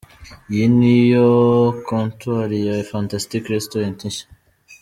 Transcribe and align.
Iyi 0.51 0.65
ni 0.79 0.95
yo 1.11 1.27
'Comptoir' 1.85 2.53
ya 2.67 2.75
Fantastic 2.91 3.41
restaurant 3.53 3.99
nshya. 4.07 4.25